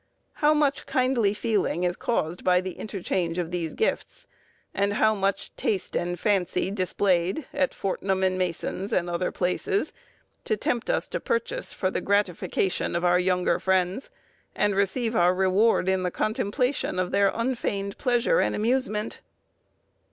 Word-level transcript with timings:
How 0.41 0.55
much 0.55 0.87
kindly 0.87 1.31
feeling 1.35 1.83
is 1.83 1.95
caused 1.95 2.43
by 2.43 2.59
the 2.59 2.71
interchange 2.71 3.37
of 3.37 3.51
these 3.51 3.75
gifts, 3.75 4.25
and 4.73 4.93
how 4.93 5.13
much 5.13 5.55
taste 5.55 5.95
and 5.95 6.19
fancy 6.19 6.71
displayed 6.71 7.45
at 7.53 7.71
Fortnum 7.71 8.23
and 8.23 8.35
Mason's, 8.35 8.91
and 8.91 9.07
other 9.07 9.31
places, 9.31 9.93
to 10.45 10.57
tempt 10.57 10.89
us 10.89 11.07
to 11.09 11.19
purchase 11.19 11.71
for 11.71 11.91
the 11.91 12.01
gratification 12.01 12.95
of 12.95 13.05
our 13.05 13.19
younger 13.19 13.59
friends, 13.59 14.09
and 14.55 14.73
receive 14.75 15.15
our 15.15 15.35
reward 15.35 15.87
in 15.87 16.01
the 16.01 16.09
contemplation 16.09 16.97
of 16.97 17.11
their 17.11 17.29
unfeigned 17.35 17.99
pleasure 17.99 18.39
and 18.39 18.55
amusement! 18.55 19.21